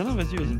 [0.00, 0.56] Non, non, vas-y, vas-y.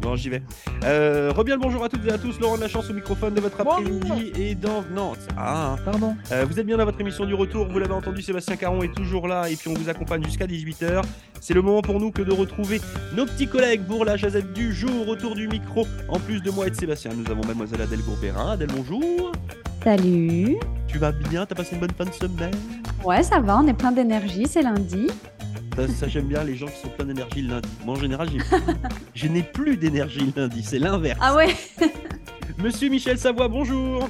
[0.00, 0.42] Bon, j'y vais.
[0.84, 2.38] Euh, Rebien le bonjour à toutes et à tous.
[2.38, 4.30] Laurent de la chance au microphone de votre après-midi.
[4.38, 4.84] Et dans.
[4.94, 5.76] Non, c'est- ah, hein.
[5.84, 6.14] Pardon.
[6.30, 8.94] Euh, vous êtes bien dans votre émission du retour, vous l'avez entendu, Sébastien Caron est
[8.94, 11.02] toujours là et puis on vous accompagne jusqu'à 18h.
[11.40, 12.80] C'est le moment pour nous que de retrouver
[13.16, 15.84] nos petits collègues pour la jazette du jour autour du micro.
[16.08, 18.52] En plus de moi et de Sébastien, nous avons mademoiselle Adèle Gourbérin.
[18.52, 19.32] Adèle, bonjour.
[19.82, 20.56] Salut.
[20.86, 21.44] Tu vas bien?
[21.44, 22.54] T'as passé une bonne fin de semaine?
[23.04, 25.08] Ouais, ça va, on est plein d'énergie, c'est lundi.
[25.78, 27.68] Ça, ça, j'aime bien les gens qui sont pleins d'énergie le lundi.
[27.86, 28.40] Moi en général, j'ai
[29.14, 31.20] je n'ai plus d'énergie le lundi, c'est l'inverse.
[31.22, 31.54] Ah ouais
[32.58, 34.08] Monsieur Michel Savoie, bonjour.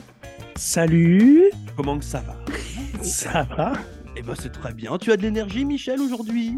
[0.57, 2.37] Salut, Comment que ça va?
[3.03, 3.75] Ça va?
[4.17, 4.97] Eh ben c'est très bien.
[4.97, 6.55] Tu as de l'énergie Michel aujourd'hui?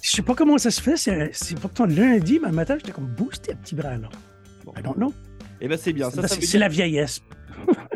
[0.00, 3.08] Je sais pas comment ça se fait, c'est pourtant lundi, mais le matin, j'étais comme
[3.08, 4.08] boosté à petit bras, là.
[4.64, 4.72] Bon.
[4.78, 5.12] I don't know.
[5.60, 6.10] Eh ben c'est bien.
[6.10, 7.20] Ça, Ça, c'est veut c'est dire- la vieillesse.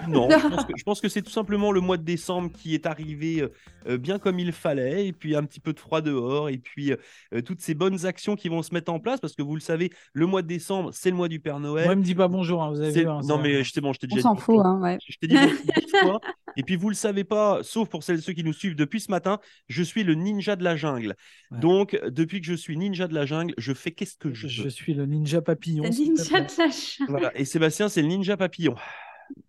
[0.08, 2.74] Non, je pense que, je pense que c'est tout simplement le mois de décembre qui
[2.74, 3.48] est arrivé euh,
[3.88, 6.92] euh, bien comme il fallait, et puis un petit peu de froid dehors, et puis
[6.92, 9.60] euh, toutes ces bonnes actions qui vont se mettre en place, parce que vous le
[9.60, 11.84] savez, le mois de décembre, c'est le mois du Père Noël.
[11.86, 13.08] Moi, il me dit pas bonjour, hein, vous avez C'est- vu.
[13.08, 14.66] hein, non mais je t'ai bon, je t'ai On déjà s'en dit fout, bonjour.
[14.66, 14.98] hein, ouais.
[15.08, 15.36] Je t'ai dit
[16.02, 16.20] fois.
[16.56, 19.10] Et puis vous le savez pas, sauf pour celles ceux qui nous suivent depuis ce
[19.10, 21.14] matin, je suis le ninja de la jungle.
[21.50, 21.58] Ouais.
[21.58, 24.62] Donc depuis que je suis ninja de la jungle, je fais qu'est-ce que je Je
[24.64, 24.70] veux.
[24.70, 25.82] suis le ninja papillon.
[25.84, 27.10] Le ninja de la jungle.
[27.10, 27.36] Voilà.
[27.38, 28.74] Et Sébastien, c'est le ninja papillon.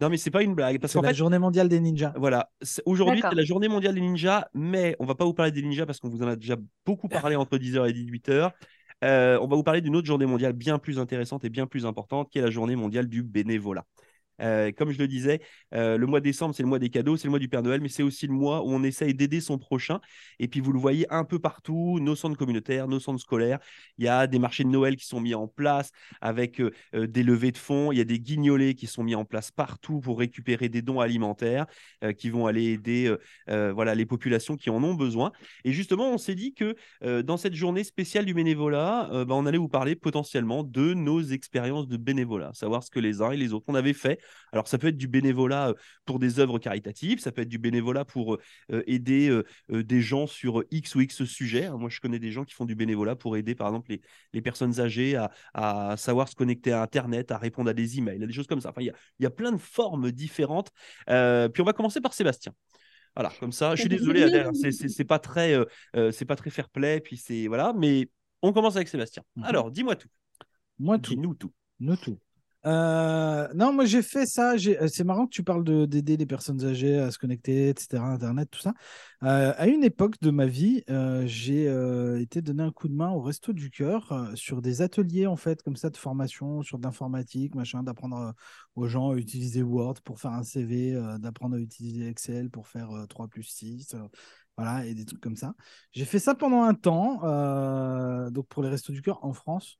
[0.01, 2.13] Non mais c'est pas une blague, parce C'est la fait, journée mondiale des ninjas.
[2.17, 3.31] Voilà, c'est- aujourd'hui D'accord.
[3.31, 5.99] c'est la journée mondiale des ninjas, mais on va pas vous parler des ninjas parce
[5.99, 6.55] qu'on vous en a déjà
[6.85, 8.51] beaucoup parlé entre 10h et 18h.
[9.03, 11.85] Euh, on va vous parler d'une autre journée mondiale bien plus intéressante et bien plus
[11.85, 13.85] importante, qui est la journée mondiale du bénévolat.
[14.41, 15.41] Euh, comme je le disais,
[15.73, 17.63] euh, le mois de décembre, c'est le mois des cadeaux, c'est le mois du Père
[17.63, 19.99] Noël, mais c'est aussi le mois où on essaye d'aider son prochain.
[20.39, 23.59] Et puis, vous le voyez un peu partout, nos centres communautaires, nos centres scolaires.
[23.97, 27.23] Il y a des marchés de Noël qui sont mis en place avec euh, des
[27.23, 27.91] levées de fonds.
[27.91, 30.99] Il y a des guignolés qui sont mis en place partout pour récupérer des dons
[30.99, 31.65] alimentaires
[32.17, 33.13] qui vont aller aider
[33.47, 35.31] voilà, les populations qui en ont besoin.
[35.63, 36.75] Et justement, on s'est dit que
[37.21, 41.87] dans cette journée spéciale du bénévolat, bah, on allait vous parler potentiellement de nos expériences
[41.87, 44.19] de bénévolat, savoir ce que les uns et les autres on avait fait.
[44.51, 45.73] Alors, ça peut être du bénévolat euh,
[46.05, 48.35] pour des œuvres caritatives, ça peut être du bénévolat pour
[48.71, 51.69] euh, aider euh, euh, des gens sur X ou X sujets.
[51.69, 54.01] Moi, je connais des gens qui font du bénévolat pour aider, par exemple, les,
[54.33, 58.23] les personnes âgées à, à savoir se connecter à Internet, à répondre à des emails,
[58.23, 58.69] à des choses comme ça.
[58.69, 60.71] Enfin, il y a, il y a plein de formes différentes.
[61.09, 62.53] Euh, puis, on va commencer par Sébastien.
[63.15, 63.75] Voilà, comme ça.
[63.75, 65.53] Je suis désolé, Adèle, hein, c'est- pas très,
[65.95, 68.09] euh, c'est pas très fair play, puis c'est voilà, mais
[68.41, 69.23] on commence avec Sébastien.
[69.37, 69.43] Mhm.
[69.45, 70.09] Alors, dis-moi tout.
[70.79, 71.15] Moi, tout.
[71.15, 71.53] Dis-nous tout.
[71.79, 72.19] Nous tout.
[72.65, 74.53] Euh, non, moi j'ai fait ça.
[74.55, 78.07] euh, C'est marrant que tu parles de- d'aider les personnes âgées à se connecter, etc.,
[78.07, 78.73] Internet, tout ça.
[79.23, 80.83] Euh, à une époque de ma vie,
[81.25, 81.65] j'ai
[82.19, 85.61] été donné un coup de main au Resto du Cœur sur des ateliers, en fait,
[85.61, 88.33] comme ça, de formation, sur de l'informatique, machin, d'apprendre
[88.75, 92.89] aux gens à utiliser Word pour faire un CV, d'apprendre à utiliser Excel pour faire
[92.91, 93.93] euh, 3 plus 6.
[93.93, 93.99] euh,
[94.57, 95.53] voilà, et des trucs comme ça.
[95.91, 97.19] J'ai fait ça pendant un temps,
[98.31, 99.77] donc pour les Restos du Cœur en France.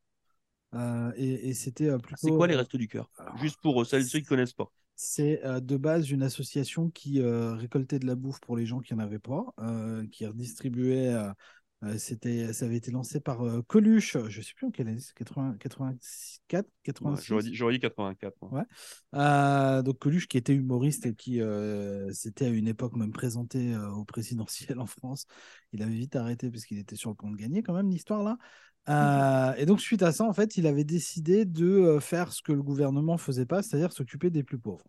[0.76, 2.28] Euh, et et c'était euh, plutôt.
[2.28, 3.10] C'est quoi les restos du cœur?
[3.42, 4.70] Juste pour euh, celles ceux qui connaissent pas.
[4.96, 8.80] C'est euh, de base une association qui euh, récoltait de la bouffe pour les gens
[8.80, 11.14] qui n'en avaient pas, euh, qui redistribuait.
[11.86, 14.88] Euh, c'était, ça avait été lancé par euh, Coluche, je ne sais plus en quelle
[14.88, 15.80] année, c'est 80 84,
[16.52, 17.26] Ouais, 86.
[17.28, 18.36] J'aurais dit, j'aurais dit 84.
[18.42, 18.52] moi.
[18.52, 19.20] Ouais.
[19.20, 21.40] Euh, donc Coluche qui était humoriste et qui
[22.12, 25.28] s'était à une époque même présenté au présidentiel en France.
[25.74, 28.24] Il avait vite arrêté parce qu'il était sur le point de gagner quand même l'histoire
[28.24, 28.38] là.
[28.88, 32.52] Euh, et donc suite à ça, en fait, il avait décidé de faire ce que
[32.52, 34.86] le gouvernement faisait pas, c'est-à-dire s'occuper des plus pauvres.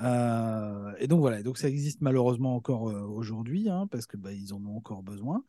[0.00, 4.54] Euh, et donc voilà, donc ça existe malheureusement encore aujourd'hui, hein, parce que bah, ils
[4.54, 5.44] en ont encore besoin.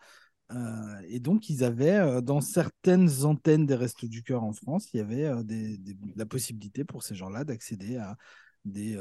[0.54, 4.90] Euh, et donc ils avaient euh, dans certaines antennes des Restos du Cœur en France,
[4.94, 8.18] il y avait euh, des- des- la possibilité pour ces gens-là d'accéder à
[8.66, 9.00] des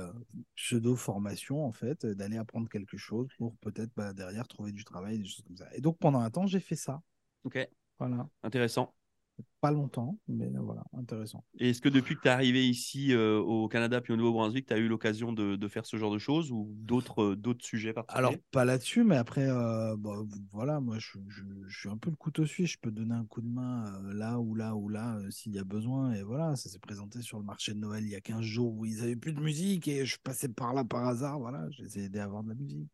[0.56, 5.27] pseudo-formations en fait, d'aller apprendre quelque chose pour peut-être bah, derrière trouver du travail, des
[5.27, 5.69] choses comme ça.
[5.75, 7.03] Et donc pendant un temps, j'ai fait ça.
[7.44, 7.59] Ok,
[7.99, 8.94] Voilà, intéressant.
[9.60, 11.44] Pas longtemps, mais voilà, intéressant.
[11.58, 14.66] Et est-ce que depuis que tu es arrivé ici euh, au Canada puis au Nouveau-Brunswick,
[14.66, 17.64] tu as eu l'occasion de, de faire ce genre de choses ou d'autres euh, d'autres
[17.64, 18.34] sujets particuliers?
[18.34, 20.10] Alors, pas là-dessus, mais après, euh, bah,
[20.52, 22.72] voilà, moi, je, je- je suis un peu le couteau suisse.
[22.72, 25.58] Je peux donner un coup de main euh, là ou là ou là s'il y
[25.58, 26.12] a besoin.
[26.14, 28.75] Et voilà, ça s'est présenté sur le marché de Noël il y a 15 jours
[28.76, 31.38] où ils avaient plus de musique et je passais par là par hasard.
[31.38, 32.88] Voilà, j'ai essayé d'aider à avoir de la musique.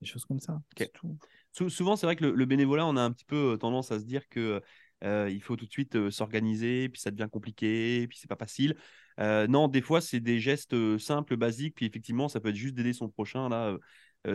[0.00, 0.60] Des choses comme ça.
[0.94, 1.18] tout.
[1.52, 3.98] Sou- souvent, c'est vrai que le, le bénévolat, on a un petit peu tendance à
[3.98, 4.62] se dire que
[5.04, 8.36] euh, il faut tout de suite euh, s'organiser, puis ça devient compliqué, puis c'est pas
[8.36, 8.76] facile.
[9.20, 12.74] Euh, non, des fois, c'est des gestes simples, basiques, puis effectivement, ça peut être juste
[12.74, 13.76] d'aider son prochain là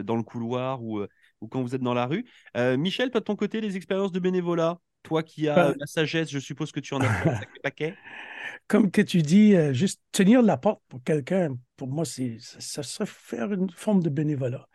[0.04, 1.02] dans le couloir ou,
[1.42, 2.26] ou quand vous êtes dans la rue.
[2.78, 6.30] Michel, toi de ton côté, les expériences de bénévolat, toi qui as euh, la sagesse,
[6.30, 7.96] je suppose que tu en as fait un paquet.
[8.68, 13.06] Comme que tu dis, juste tenir la porte pour quelqu'un, pour moi, c'est, ça, serait
[13.06, 14.68] faire une forme de bénévolat.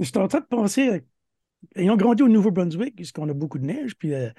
[0.00, 1.04] J'étais en train de penser,
[1.76, 4.30] ayant grandi au Nouveau-Brunswick, puisqu'on a beaucoup de neige, puis euh,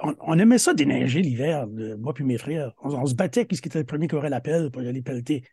[0.00, 1.66] on, aimait ça déneiger l'hiver,
[1.98, 2.72] moi puis mes frères.
[2.82, 5.44] On, se battait qui était le premier qui aurait la pelle pour aller pelleter.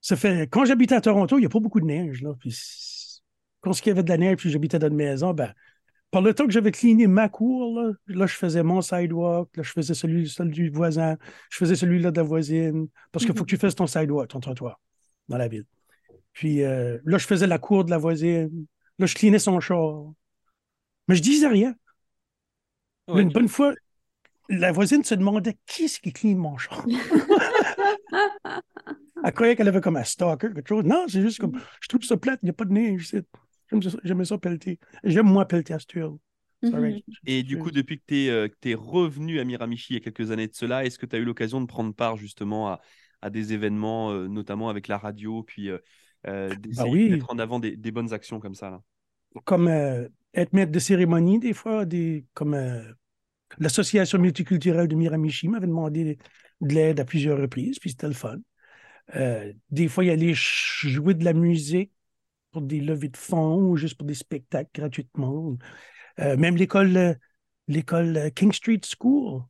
[0.00, 2.22] Ça fait, quand j'habitais à Toronto, il n'y a pas beaucoup de neige.
[2.22, 2.34] Là.
[2.38, 2.56] Puis,
[3.60, 5.52] quand il y avait de la neige, puis j'habitais dans une maison, ben,
[6.10, 9.72] par le temps que j'avais cleané ma cour, là, je faisais mon sidewalk, là, je
[9.72, 11.16] faisais celui, du voisin,
[11.50, 14.40] je faisais celui-là de la voisine, parce qu'il faut que tu fasses ton sidewalk, ton
[14.40, 14.80] trottoir,
[15.28, 15.64] dans la ville.
[16.32, 18.66] Puis euh, là, je faisais la cour de la voisine,
[18.98, 20.12] là, je cleanais son char.
[21.08, 21.74] Mais je disais rien.
[23.20, 23.74] Une bonne fois,
[24.48, 26.84] la voisine se demandait qui est-ce qui clean mon char.
[29.24, 30.84] Elle croyait qu'elle avait comme un stalker, quelque chose.
[30.84, 33.14] Non, c'est juste comme, je trouve ça plate, il n'y a pas de neige.
[34.04, 34.78] J'aimais ça pelleter.
[35.04, 35.78] J'aime moi pelleter à
[36.62, 37.00] mhm.
[37.26, 40.00] Et du coup, depuis que tu es, euh, es, revenu à Miramichi il y a
[40.00, 42.80] quelques années de cela, est-ce que tu as eu l'occasion de prendre part justement à,
[43.20, 45.78] à des événements, euh, notamment avec la radio, puis euh,
[46.26, 47.08] euh bah oui.
[47.08, 48.80] de mettre en avant des, des, bonnes actions comme ça là?
[49.44, 52.54] Comme être maître de cérémonie, des fois, des, comme
[53.58, 56.18] l'association multiculturelle de Miramichi m'avait demandé
[56.60, 58.38] de l'aide à plusieurs reprises, puis c'était le fun.
[59.70, 61.92] des fois, il y allait jouer de la musique
[62.52, 65.56] pour des levées de fonds ou juste pour des spectacles gratuitement.
[66.20, 67.14] Euh, même l'école, euh,
[67.68, 69.42] l'école euh, King Street School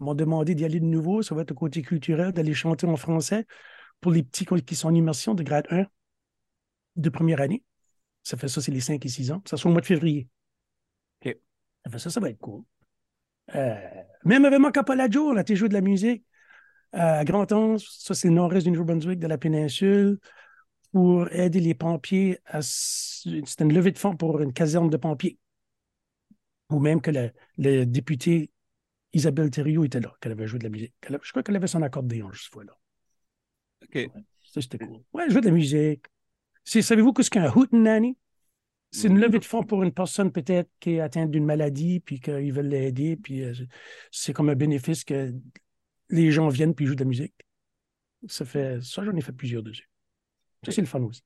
[0.00, 1.22] m'ont demandé d'y aller de nouveau.
[1.22, 3.46] Ça va être au côté culturel, d'aller chanter en français
[4.00, 5.86] pour les petits qui sont en immersion de grade 1
[6.96, 7.64] de première année.
[8.22, 9.42] Ça fait ça, c'est les 5 et 6 ans.
[9.46, 10.28] Ça sera au mois de février.
[11.22, 12.64] Ça fait ça, ça va être cool.
[13.52, 16.24] Même avec Macapalajo, on a été joué de la musique
[16.92, 17.84] à Grand-Anse.
[18.00, 20.18] Ça, c'est le nord-est du Nouveau-Brunswick, de la péninsule
[20.92, 22.62] pour aider les pompiers à.
[22.62, 25.38] C'était une levée de fonds pour une caserne de pompiers.
[26.70, 27.10] Ou même que
[27.58, 28.50] le, député
[29.12, 30.94] Isabelle Thériault était là, qu'elle avait joué de la musique.
[31.08, 32.76] je crois qu'elle avait son accordéon cette fois-là.
[33.82, 34.10] OK.
[34.42, 35.02] ça, c'était cool.
[35.12, 36.06] Ouais, jouer de la musique.
[36.64, 38.16] Savez-vous ce qu'un hootenanny?
[38.94, 42.20] C'est une levée de fonds pour une personne peut-être qui est atteinte d'une maladie, puis
[42.20, 43.52] qu'ils veulent l'aider, puis euh,
[44.12, 45.34] c'est comme un bénéfice que
[46.10, 47.34] les gens viennent puis jouent de la musique.
[48.28, 49.90] Ça fait ça, j'en ai fait plusieurs dessus.
[50.64, 51.22] Ça, c'est le fun aussi.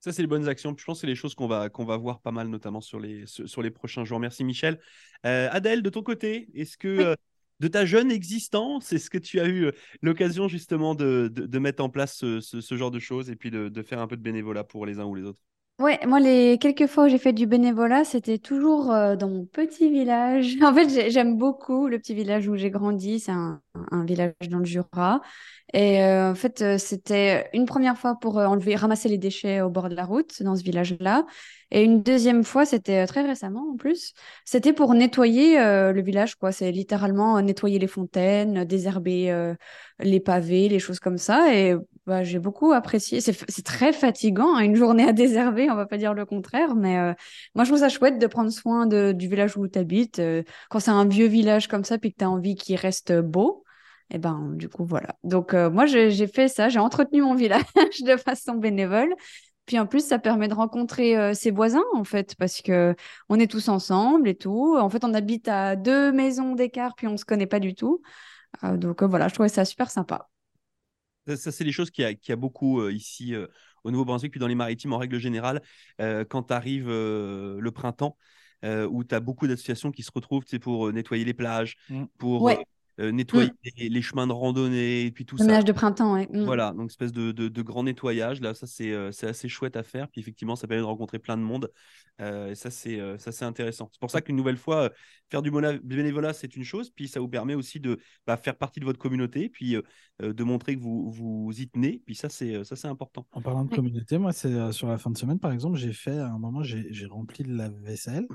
[0.00, 0.74] Ça, c'est les bonnes actions.
[0.76, 2.98] Je pense que c'est les choses qu'on va, qu'on va voir pas mal, notamment sur
[2.98, 4.18] les, sur les prochains jours.
[4.18, 4.80] Merci, Michel.
[5.24, 7.14] Euh, Adèle, de ton côté, est-ce que euh,
[7.60, 9.70] de ta jeune existence, est-ce que tu as eu
[10.02, 13.68] l'occasion justement de, de, mettre en place ce, ce, genre de choses et puis de,
[13.68, 15.40] de faire un peu de bénévolat pour les uns ou les autres?
[15.78, 19.90] Ouais, moi, les quelques fois où j'ai fait du bénévolat, c'était toujours dans mon petit
[19.90, 20.56] village.
[20.62, 23.20] En fait, j'aime beaucoup le petit village où j'ai grandi.
[23.20, 25.20] C'est un, un, village dans le Jura.
[25.72, 29.60] Et euh, en fait, euh, c'était une première fois pour euh, enlever, ramasser les déchets
[29.60, 31.26] au bord de la route dans ce village-là.
[31.72, 34.14] Et une deuxième fois, c'était très récemment en plus,
[34.44, 36.52] c'était pour nettoyer le village, quoi.
[36.52, 39.54] C'est littéralement nettoyer les fontaines, désherber
[39.98, 41.52] les pavés, les choses comme ça.
[41.52, 41.74] Et
[42.06, 43.20] bah, j'ai beaucoup apprécié.
[43.20, 46.96] C'est très fatigant, hein, une journée à désherber, on va pas dire le contraire, mais
[47.56, 50.22] moi, je trouve ça chouette de prendre soin de, du village où tu habites.
[50.70, 53.65] quand c'est un vieux village comme ça, puis que tu as envie qu'il reste beau,
[54.10, 55.16] et ben, du coup, voilà.
[55.24, 56.68] Donc, euh, moi, j'ai fait ça.
[56.68, 57.64] J'ai entretenu mon village
[58.04, 59.14] de façon bénévole.
[59.66, 62.94] Puis en plus, ça permet de rencontrer euh, ses voisins, en fait, parce que
[63.28, 64.76] on est tous ensemble et tout.
[64.78, 68.00] En fait, on habite à deux maisons d'écart, puis on se connaît pas du tout.
[68.62, 70.28] Euh, donc voilà, je trouvais ça super sympa.
[71.26, 73.34] Ça, c'est des choses qui a, qui a beaucoup ici
[73.82, 75.60] au Nouveau-Brunswick, puis dans les maritimes en règle générale,
[75.98, 78.16] quand arrive le printemps,
[78.62, 82.04] où tu as beaucoup d'associations qui se retrouvent pour nettoyer les plages, mmh.
[82.16, 82.48] pour
[82.98, 83.88] euh, nettoyer mm.
[83.88, 85.46] les, chemins de randonnée et puis tout le ça.
[85.46, 86.26] ménage de printemps, oui.
[86.30, 86.44] Mm.
[86.44, 88.40] Voilà, donc espèce de, de, grand nettoyage.
[88.40, 90.08] Là, ça, euh, c'est assez chouette à faire.
[90.08, 91.70] Puis effectivement, ça permet de rencontrer plein de monde.
[92.22, 92.98] Euh, et ça, c'est
[93.42, 93.90] intéressant.
[93.92, 94.90] C'est pour ça qu'une nouvelle fois,
[95.30, 96.90] faire du bénévolat, c'est une chose.
[96.90, 99.76] Puis ça vous permet aussi de bah, faire partie de votre communauté, puis
[100.20, 102.02] de montrer que vous, vous y tenez.
[102.06, 103.26] Puis ça, c'est important.
[103.32, 106.18] En parlant de communauté, moi, c'est sur la fin de semaine, par exemple, j'ai fait,
[106.18, 108.26] à un moment, j'ai rempli de la vaisselle.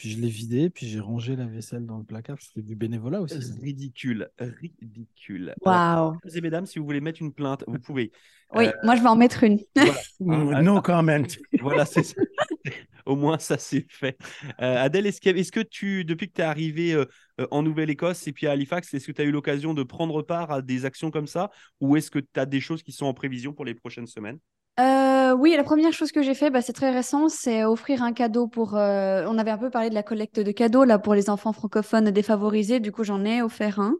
[0.00, 2.38] Puis je l'ai vidé, puis j'ai rangé la vaisselle dans le placard.
[2.40, 3.36] C'était du bénévolat aussi.
[3.60, 5.54] Ridicule, ridicule.
[5.60, 6.16] Waouh.
[6.34, 8.10] Et mesdames, si vous voulez mettre une plainte, vous pouvez.
[8.54, 9.58] Oui, euh, moi je vais en mettre une.
[10.20, 10.62] Voilà.
[10.62, 11.26] non, quand même.
[11.60, 12.14] voilà, c'est ça.
[13.04, 14.16] Au moins, ça c'est fait.
[14.62, 17.04] Euh, Adèle, est-ce, est que tu, depuis que tu es arrivé euh,
[17.50, 20.50] en Nouvelle-Écosse et puis à Halifax, est-ce que tu as eu l'occasion de prendre part
[20.50, 21.50] à des actions comme ça?
[21.82, 24.38] Ou est-ce que tu as des choses qui sont en prévision pour les prochaines semaines?
[24.80, 28.12] Euh, oui, la première chose que j'ai fait, bah, c'est très récent, c'est offrir un
[28.12, 28.76] cadeau pour.
[28.76, 31.52] Euh, on avait un peu parlé de la collecte de cadeaux là pour les enfants
[31.52, 32.80] francophones défavorisés.
[32.80, 33.96] Du coup, j'en ai offert un.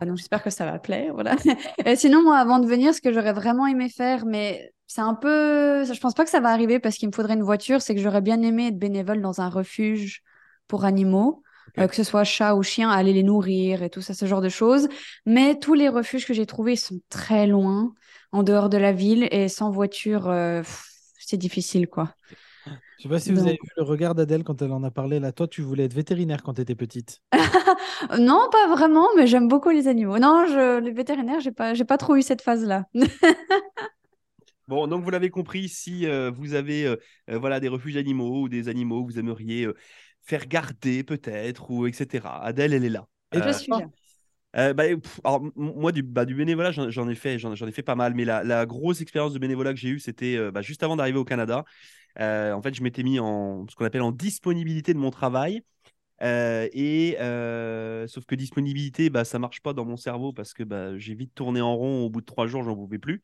[0.00, 1.36] Ah, donc j'espère que ça va plaire, voilà.
[1.86, 5.14] Et sinon, moi, avant de venir, ce que j'aurais vraiment aimé faire, mais c'est un
[5.14, 7.94] peu, je pense pas que ça va arriver parce qu'il me faudrait une voiture, c'est
[7.94, 10.22] que j'aurais bien aimé être bénévole dans un refuge
[10.68, 11.42] pour animaux.
[11.78, 14.42] Euh, que ce soit chat ou chien, aller les nourrir et tout ça, ce genre
[14.42, 14.88] de choses.
[15.24, 17.94] Mais tous les refuges que j'ai trouvés sont très loin,
[18.30, 20.62] en dehors de la ville, et sans voiture, euh,
[21.18, 22.14] c'est difficile, quoi.
[22.98, 25.18] Je sais pas si vous avez vu le regard d'Adèle quand elle en a parlé
[25.18, 25.32] là.
[25.32, 27.20] Toi, tu voulais être vétérinaire quand tu étais petite.
[28.18, 30.18] Non, pas vraiment, mais j'aime beaucoup les animaux.
[30.18, 32.86] Non, je, les vétérinaires, j'ai pas, j'ai pas trop eu cette phase-là.
[34.68, 36.96] Bon, donc vous l'avez compris, si euh, vous avez euh,
[37.28, 39.74] voilà, des refuges animaux ou des animaux que vous aimeriez euh,
[40.24, 42.42] faire garder peut-être, ou etc.
[42.44, 43.06] Adèle, elle est là.
[43.32, 43.82] Et Je Euh, suis là.
[44.56, 47.72] Euh, bah, pff, alors, m- moi, du, bah, du bénévolat, j'en ai fait, j'en ai
[47.72, 50.50] fait pas mal, mais la, la grosse expérience de bénévolat que j'ai eue, c'était euh,
[50.50, 51.64] bah, juste avant d'arriver au Canada.
[52.20, 55.62] Euh, en fait, je m'étais mis en ce qu'on appelle en disponibilité de mon travail.
[56.22, 57.16] Et
[58.08, 61.34] sauf que disponibilité, bah, ça marche pas dans mon cerveau parce que bah, j'ai vite
[61.34, 62.04] tourné en rond.
[62.04, 63.22] Au bout de trois jours, j'en pouvais plus.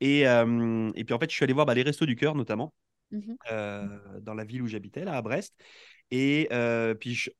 [0.00, 2.74] Et, et puis en fait, je suis allé voir les Restos du Cœur notamment
[3.50, 3.86] euh,
[4.20, 5.54] dans la ville où j'habitais, là, à Brest.
[6.12, 7.30] Et euh, puis, je-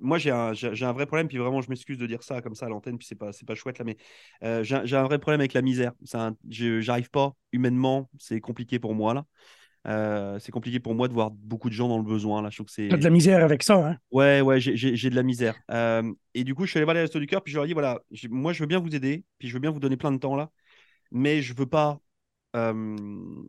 [0.00, 2.66] moi, j'ai un, un vrai problème, puis vraiment, je m'excuse de dire ça comme ça
[2.66, 3.98] à l'antenne, puis c'est pas, c'est pas chouette là, mais
[4.44, 5.92] euh, j'ai un- j'ai un vrai problème avec la misère.
[6.04, 9.26] C'est un- je- J'arrive pas, humainement, c'est compliqué pour moi, là.
[9.88, 12.50] Euh, c'est compliqué pour moi de voir beaucoup de gens dans le besoin, là.
[12.50, 12.88] Je trouve que c'est.
[12.90, 13.96] T'as de la misère avec ça, hein?
[14.12, 15.58] Ouais, ouais, j'ai- de la misère.
[15.70, 17.64] Euh, et du coup, je suis allé voir les Restos du Cœur, puis je leur
[17.64, 17.98] ai dit voilà,
[18.28, 20.36] moi, je veux bien vous aider, puis je veux bien vous donner plein de temps,
[20.36, 20.50] là,
[21.12, 22.00] mais je veux pas.
[22.54, 22.96] Euh,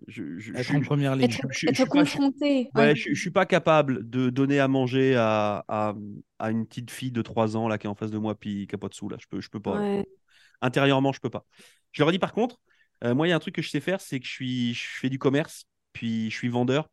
[0.07, 1.25] je, je- Être je- en première ligne.
[1.25, 2.69] Être, je- je être suis pas- je- confronté.
[2.75, 5.93] Ouais, je, suis pas capable de donner à manger à, à,
[6.39, 8.67] à une petite fille de 3 ans là qui est en face de moi puis
[8.67, 9.17] qui a pas de sous là.
[9.19, 9.79] Je peux, je peux pas.
[9.79, 10.05] Ouais.
[10.61, 11.45] Intérieurement, je peux pas.
[11.91, 12.57] Je leur ai dit par contre,
[13.03, 14.73] euh, moi il y a un truc que je sais faire, c'est que je suis,
[14.73, 16.89] je fais du commerce, puis je suis vendeur.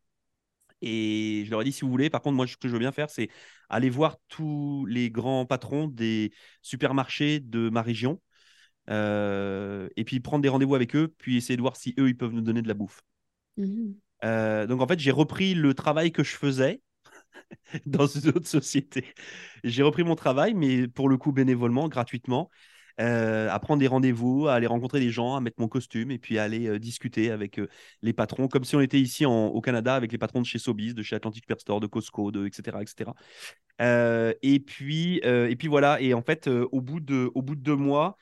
[0.83, 2.79] Et je leur ai dit si vous voulez, par contre moi ce que je veux
[2.79, 3.29] bien faire, c'est
[3.69, 8.21] aller voir tous les grands patrons des supermarchés de ma région.
[8.89, 12.17] Euh, et puis prendre des rendez-vous avec eux, puis essayer de voir si eux ils
[12.17, 13.03] peuvent nous donner de la bouffe.
[13.57, 14.01] Mhm.
[14.25, 16.83] Euh, donc en fait, j'ai repris le travail que je faisais
[17.87, 19.07] dans une autre société.
[19.65, 22.51] J'ai repris mon travail, mais pour le coup bénévolement, gratuitement,
[23.01, 26.19] euh, à prendre des rendez-vous, à aller rencontrer des gens, à mettre mon costume et
[26.19, 27.61] puis à aller discuter avec
[28.03, 30.59] les patrons, comme si on était ici en- au Canada avec les patrons de chez
[30.59, 32.83] Sobeys, de chez Atlantic Superstore, de Costco, de etc.
[32.83, 33.15] etc.
[33.79, 36.01] Et puis et puis voilà.
[36.01, 38.17] Et en fait, au bout de au bout de deux mois.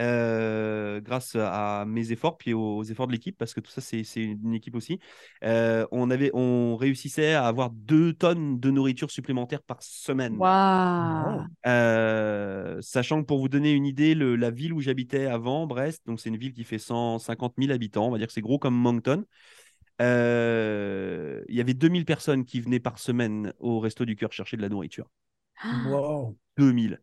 [0.00, 4.02] Euh, grâce à mes efforts puis aux efforts de l'équipe parce que tout ça c'est
[4.16, 4.98] une équipe aussi
[5.44, 11.44] euh, on avait on réussissait à avoir deux tonnes de nourriture supplémentaire par semaine Waouh.
[11.66, 16.02] euh, sachant que pour vous donner une idée, le- la ville où j'habitais avant, Brest,
[16.06, 18.58] donc c'est une ville qui fait 150 000 habitants, on va dire que c'est gros
[18.58, 19.24] comme Moncton.
[20.00, 24.56] Euh, il y avait 2000 personnes qui venaient par semaine au Resto du Cœur chercher
[24.56, 25.08] de la nourriture.
[25.86, 26.36] Wow.
[26.56, 27.00] 2000.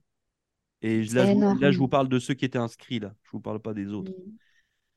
[0.81, 1.75] Et là, je, vous- là, je énorme.
[1.77, 3.13] vous parle de ceux qui étaient inscrits, là.
[3.23, 4.11] Je vous parle pas des autres.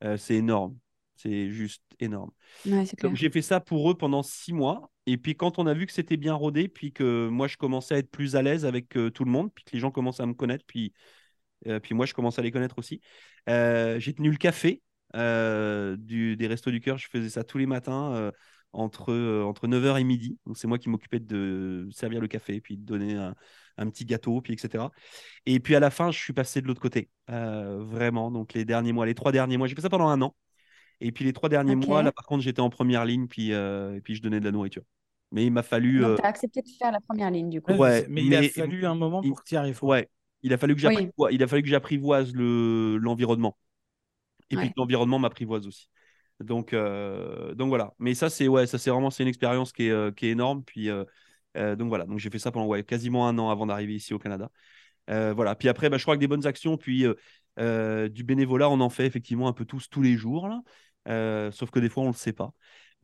[0.03, 0.77] Euh, c'est énorme.
[1.15, 2.31] C'est juste énorme.
[2.65, 2.85] Ouais.
[3.01, 4.91] Donc j'ai fait ça pour eux pendant six mois.
[5.05, 7.95] Et puis quand on a vu que c'était bien rodé, puis que moi je commençais
[7.95, 10.23] à être plus à l'aise avec euh, tout le monde, puis que les gens commençaient
[10.23, 10.93] à me connaître, puis,
[11.67, 12.99] euh, puis moi je commençais à les connaître aussi,
[13.47, 14.81] j'ai tenu le café
[15.13, 16.97] du, des Restos du Cœur.
[16.97, 18.31] Je faisais ça tous les matins
[18.73, 20.37] entre, euh, entre 9h et midi.
[20.45, 23.35] Donc c'est moi qui m'occupais de servir le café, puis de donner un,
[23.77, 24.85] un petit gâteau, puis etc.
[25.45, 27.09] Et puis à la fin, je suis passé de l'autre côté.
[27.29, 28.31] Euh, vraiment.
[28.31, 30.35] Donc les derniers mois, les trois derniers mois, j'ai fait ça pendant un an.
[30.99, 33.95] Et puis les trois derniers mois, là, par contre, j'étais en première ligne, puis, euh,
[33.95, 34.83] et puis je donnais de la nourriture.
[35.31, 35.99] Mais il m'a fallu.
[35.99, 37.73] Donc, euh, tu as accepté de faire la première ligne, du coup.
[37.73, 39.79] Ouais, mais il a mais- fallu un moment il- pour que tu y arrives.
[39.79, 39.89] quoi.
[39.89, 40.09] ouais,
[40.43, 40.93] il a fallu que Oui.
[40.93, 43.57] j'apprivoise, il a fallu que j'apprivoise le l'environnement.
[44.49, 44.69] Et puis Ouais.
[44.69, 45.89] que l'environnement m'apprivoise aussi.
[46.39, 47.93] Donc, euh, donc voilà.
[47.99, 50.63] Mais ça, c'est ouais, ça c'est vraiment c'est une expérience qui est, euh, énorme.
[50.63, 51.05] Puis euh,
[51.75, 52.05] donc voilà.
[52.05, 54.49] Donc j'ai fait ça pendant ouais, quasiment un an avant d'arriver ici au Canada.
[55.07, 55.55] Voilà.
[55.55, 57.05] Puis après, bah, je crois que des bonnes actions, puis
[57.57, 61.51] du bénévolat, on en fait effectivement un peu tous tous les jours là.
[61.51, 62.53] Sauf que des fois, on le sait pas.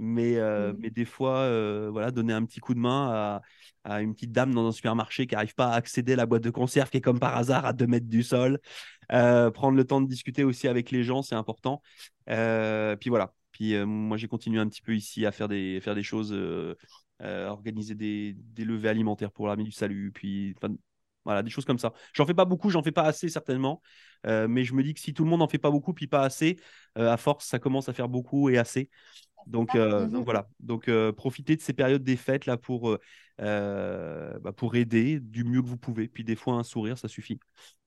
[0.02, 0.80] Mais, euh, Mhm.
[0.80, 3.42] mais des fois, euh, voilà, donner un petit coup de main
[3.84, 6.26] à, à une petite dame dans un supermarché qui n'arrive pas à accéder à la
[6.26, 8.60] boîte de conserve qui est comme par hasard à 2 mètres du sol.
[9.12, 11.82] Euh, prendre le temps de discuter aussi avec les gens, c'est important.
[12.28, 13.34] Puis voilà.
[13.52, 16.34] Puis moi, j'ai continué un petit peu ici à faire des, faire des choses,
[17.22, 20.12] organiser des, des levées alimentaires pour l'armée du salut.
[20.14, 20.74] Puis enfin,
[21.26, 21.94] voilà, des choses comme ça.
[22.14, 23.82] J'en fais pas beaucoup, j'en fais pas assez certainement.
[24.26, 26.22] Mais je me dis que si tout le monde en fait pas beaucoup, puis pas
[26.22, 26.58] assez,
[26.96, 28.90] à force, ça commence à faire beaucoup et assez.
[29.48, 30.12] Donc, euh, Mhm.
[30.12, 30.48] donc voilà.
[30.60, 32.98] Donc euh, profitez de ces périodes des fêtes là pour,
[33.42, 36.08] euh, bah, pour aider du mieux que vous pouvez.
[36.08, 37.40] Puis des fois, un sourire, ça suffit.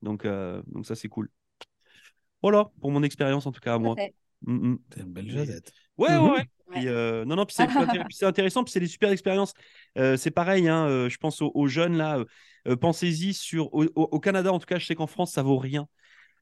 [0.02, 1.30] Donc, euh, donc ça, c'est cool.
[2.42, 3.94] Voilà, pour mon expérience en tout cas à moi.
[4.44, 4.78] Mm, mm.
[4.94, 5.72] C'est une belle Josette.
[5.96, 6.44] Ouais, ouais, ouais.
[6.72, 9.52] Puis, euh, non, non, puis c'est intéressant, puis c'est des super expériences.
[9.98, 12.24] Euh, c'est pareil, hein, euh, je pense aux, aux jeunes là.
[12.80, 13.72] Pensez-y sur.
[13.74, 15.86] Au, au- au Canada, en tout cas, je sais qu'en France, ça vaut rien.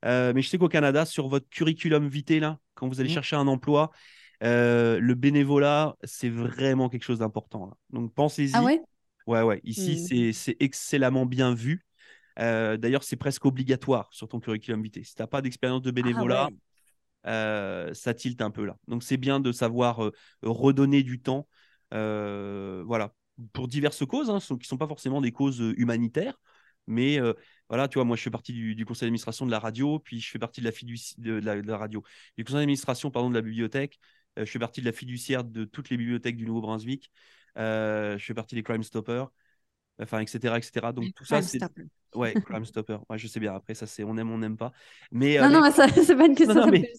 [0.04, 3.14] Euh, mais je sais qu'au Canada, sur votre curriculum vitae, là, quand vous allez Mhm.
[3.14, 3.90] chercher un emploi,
[4.42, 7.66] euh, le bénévolat, c'est vraiment quelque chose d'important.
[7.66, 7.72] là.
[7.90, 8.52] Donc pensez-y.
[8.54, 8.80] Ah ouais?
[9.26, 9.60] Ouais, ouais.
[9.64, 10.32] Ici, Mhm.
[10.32, 11.84] c'est excellemment bien vu.
[12.38, 15.04] Euh, D'ailleurs, c'est presque obligatoire sur ton curriculum vitae.
[15.04, 17.30] Si tu n'as pas d'expérience de bénévolat, Ah ouais.
[17.30, 18.76] euh, ça tilte un peu là.
[18.88, 21.46] Donc c'est bien de savoir euh, redonner du temps
[21.92, 23.12] Euh, voilà,
[23.52, 26.40] pour diverses causes, hein, qui ne sont pas forcément des causes humanitaires.
[26.86, 27.18] Mais
[27.68, 30.30] voilà, tu vois, moi, je fais partie du, conseil d'administration de la radio, puis je
[30.30, 30.72] fais partie de la,
[31.18, 32.02] de, de, la, radio.
[32.36, 33.98] Du conseil d'administration, pardon, de la bibliothèque.
[34.36, 37.10] Je fais partie de la fiduciaire de toutes les bibliothèques du Nouveau-Brunswick.
[37.56, 39.30] je fais partie des Crime Stoppers
[40.02, 40.92] enfin, etc., etc.
[40.92, 41.60] Donc tout ça, c'est.
[42.14, 42.98] Ouais, Crime Stopper.
[43.08, 43.54] Ouais, je sais bien.
[43.54, 44.72] Après, ça, c'est on aime, on n'aime pas.
[45.12, 46.66] Mais, non, non, ça, c'est pas une question.
[46.66, 46.92] Non, mais,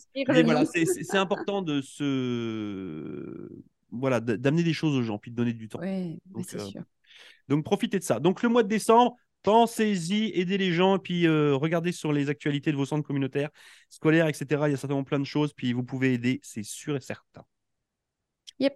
[0.44, 3.50] voilà, c'est important de se.
[3.92, 5.80] Voilà, d'amener des choses aux gens, puis de donner du temps.
[5.82, 6.82] Oui, c'est euh, sûr.
[7.50, 8.22] Donc, profitez de ça.
[8.22, 12.72] Donc, le mois de décembre, pensez-y, aidez les gens, puis euh, regardez sur les actualités
[12.72, 13.50] de vos centres communautaires,
[13.90, 14.46] scolaires, etc.
[14.68, 17.44] Il y a certainement plein de choses, puis vous pouvez aider, c'est sûr et certain.
[18.60, 18.76] Yep.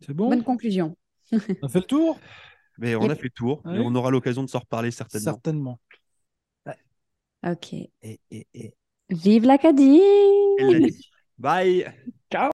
[0.00, 0.28] C'est bon?
[0.28, 0.96] Bonne conclusion.
[1.32, 2.18] on a fait le tour?
[2.78, 5.24] Mais on a fait le tour et on aura l'occasion de s'en reparler certainement.
[5.24, 5.80] Certainement.
[7.44, 7.72] Ok.
[7.74, 8.74] Et, et, et...
[9.10, 10.00] Vive l'Acadie
[11.38, 11.86] Bye
[12.30, 12.50] Ciao